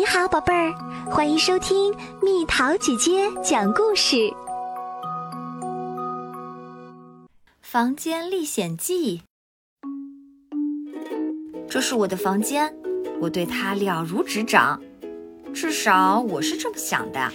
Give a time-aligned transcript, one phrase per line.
[0.00, 0.72] 你好，宝贝儿，
[1.10, 4.16] 欢迎收听蜜桃姐姐讲故事，
[7.60, 9.18] 《房间历险记》。
[11.68, 12.74] 这是我的房间，
[13.20, 14.80] 我对它了如指掌，
[15.52, 17.30] 至少我是这么想的。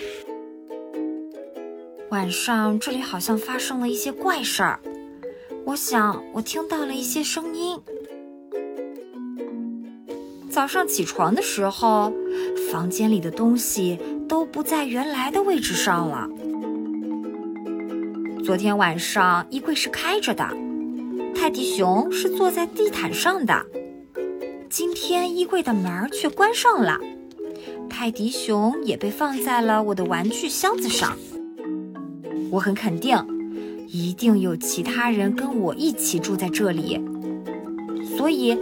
[2.09, 4.79] 晚上这里好像发生了一些怪事儿，
[5.65, 7.79] 我想我听到了一些声音。
[10.55, 12.13] 早上起床的时候，
[12.71, 16.29] 房间里的东西都不在原来的位置上了。
[18.41, 20.47] 昨天晚上衣柜是开着的，
[21.35, 23.65] 泰迪熊是坐在地毯上的。
[24.69, 27.01] 今天衣柜的门却关上了，
[27.89, 31.17] 泰迪熊也被放在了我的玩具箱子上。
[32.49, 33.17] 我很肯定，
[33.89, 36.97] 一定有其他人跟我一起住在这里，
[38.17, 38.57] 所以。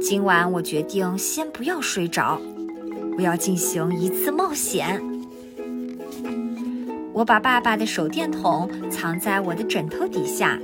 [0.00, 2.40] 今晚我决定先不要睡着，
[3.16, 5.02] 我要进行一次冒险。
[7.12, 10.58] 我把爸爸的手电筒藏在我的枕头底下，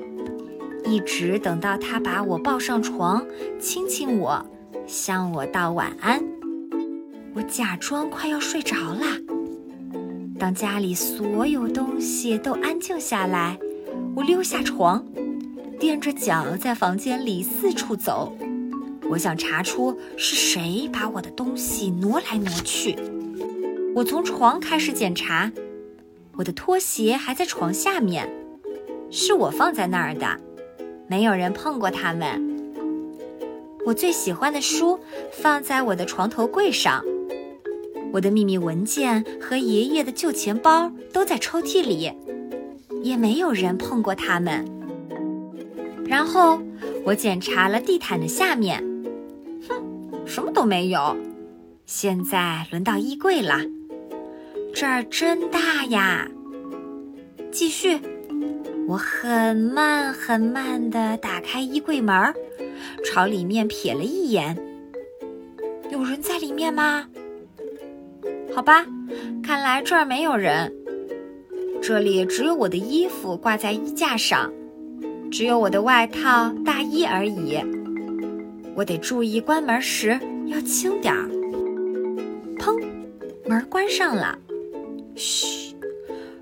[0.85, 3.25] 一直等到他把我抱上床，
[3.61, 4.45] 亲亲我，
[4.87, 6.23] 向我道晚安。
[7.35, 9.05] 我假装快要睡着了。
[10.39, 13.59] 当家里所有东西都安静下来，
[14.15, 15.05] 我溜下床，
[15.81, 18.33] 踮着脚在房间里四处走。
[19.15, 22.97] 我想查出是谁把我的东西挪来挪去。
[23.95, 25.53] 我从床开始检查，
[26.33, 28.29] 我的拖鞋还在床下面，
[29.13, 30.27] 是我放在那儿的，
[31.07, 32.43] 没有人碰过它们。
[33.87, 34.99] 我最喜欢的书
[35.31, 37.05] 放在我的床头柜上，
[38.13, 42.11] 我的秘密文件和爷爷的旧钱包都在抽屉里，
[43.05, 44.69] 也没有人碰过它们。
[46.05, 46.59] 然后
[47.05, 48.93] 我检查了地毯的下面。
[50.27, 51.17] 什么都没有。
[51.87, 53.59] 现在轮到衣柜了，
[54.75, 56.27] 这儿真大呀！
[57.53, 58.01] 继续，
[58.89, 62.35] 我很慢很慢地打开衣柜门，
[63.05, 64.59] 朝里面瞥了一眼。
[65.91, 67.07] 有人在里面吗？
[68.55, 68.87] 好吧，
[69.43, 70.73] 看来这儿没有人。
[71.83, 74.51] 这里只有我的衣服挂在衣架上，
[75.31, 77.59] 只有我的外套、大衣而已。
[78.77, 81.29] 我得注意关门时要轻点儿。
[82.59, 82.77] 砰，
[83.47, 84.37] 门关上了。
[85.15, 85.75] 嘘，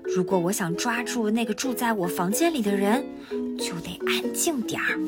[0.03, 3.05] 如果我想抓住那个住在我房间里的人，
[3.57, 4.99] 就得安静点儿。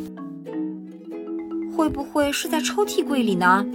[1.76, 3.66] 会不会是在抽屉柜里呢？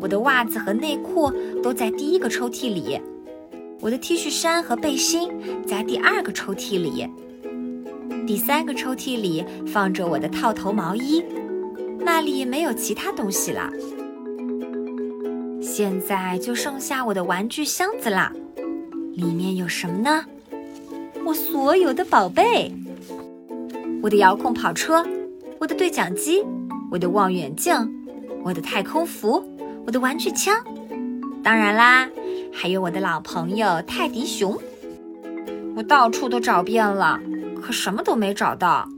[0.00, 1.30] 我的袜子和内裤
[1.62, 3.00] 都在第一个抽屉里，
[3.80, 5.28] 我的 T 恤衫和背心
[5.66, 7.08] 在第二个抽屉里，
[8.26, 11.24] 第三个抽屉里放着我的套头毛衣。
[12.04, 13.70] 那里没有其他东西了，
[15.60, 18.32] 现在就剩下我的玩具箱子啦。
[19.14, 20.24] 里面有什么呢？
[21.24, 22.72] 我所有的宝贝，
[24.02, 25.06] 我的遥控跑车，
[25.58, 26.44] 我的对讲机，
[26.90, 27.74] 我的望远镜，
[28.42, 29.42] 我的太空服，
[29.86, 30.56] 我的玩具枪，
[31.42, 32.08] 当然啦，
[32.52, 34.58] 还有我的老朋友泰迪熊。
[35.76, 37.20] 我到处都找遍了，
[37.62, 38.88] 可什么都没找到。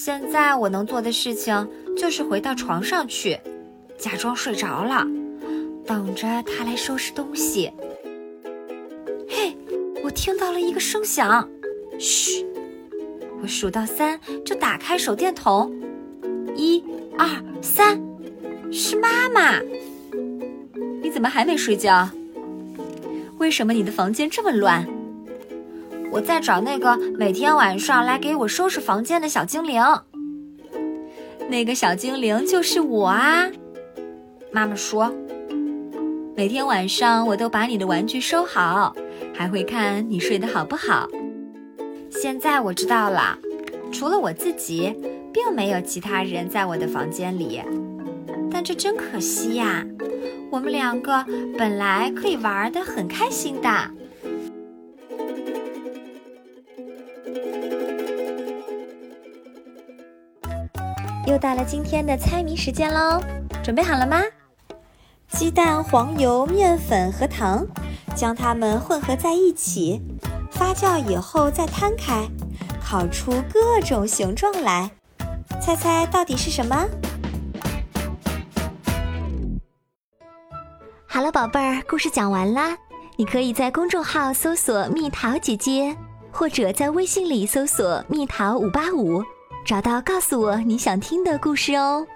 [0.00, 3.36] 现在我能做的事情就是回到床上去，
[3.98, 5.04] 假装睡着了，
[5.84, 7.72] 等着他来收拾东西。
[9.28, 9.56] 嘿，
[10.04, 11.48] 我听到了一个声响，
[11.98, 12.46] 嘘！
[13.42, 15.74] 我数到三就打开手电筒，
[16.54, 16.80] 一、
[17.18, 17.28] 二、
[17.60, 18.00] 三，
[18.70, 19.58] 是妈妈。
[21.02, 22.08] 你怎么还没睡觉？
[23.38, 24.88] 为什么你的房间这么乱？
[26.10, 29.82] 我在找那个每天晚上来给我收拾房间的小精灵。
[31.48, 33.46] 那个小精灵就是我啊！
[34.50, 35.12] 妈妈说，
[36.34, 38.94] 每天晚上我都把你的玩具收好，
[39.34, 41.08] 还会看你睡得好不好。
[42.10, 43.38] 现在我知道了，
[43.92, 44.94] 除了我自己，
[45.32, 47.62] 并没有其他人在我的房间里。
[48.50, 49.84] 但这真可惜呀！
[50.50, 51.24] 我们两个
[51.58, 53.68] 本来可以玩得很开心的。
[61.28, 63.20] 又到了今天的猜谜时间喽，
[63.62, 64.22] 准备好了吗？
[65.28, 67.66] 鸡蛋、黄油、面粉和糖，
[68.16, 70.00] 将它们混合在一起，
[70.50, 72.26] 发酵以后再摊开，
[72.82, 74.90] 烤出各种形状来。
[75.60, 76.88] 猜猜到底是什么？
[81.06, 82.74] 好了，宝贝儿，故事讲完啦。
[83.16, 85.94] 你可以在公众号搜索“蜜桃姐姐”，
[86.32, 89.22] 或者在微信里搜索“蜜桃五八五”。
[89.64, 92.06] 找到，告诉我你想听的故事哦。